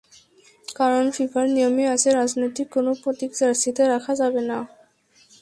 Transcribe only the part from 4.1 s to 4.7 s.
যাবে না।